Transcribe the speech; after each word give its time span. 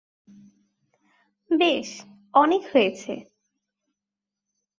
বেশ, 1.51 1.89
অনেক 2.33 2.61
হয়েছে। 2.73 3.13